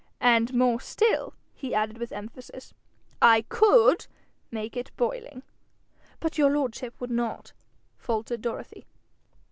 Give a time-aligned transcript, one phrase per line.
[0.19, 2.73] And more still,' he added with emphasis:
[3.21, 4.07] 'I COULD
[4.49, 5.43] make it boiling!'
[6.19, 7.53] 'But your lordship would not?'
[7.99, 8.87] faltered Dorothy.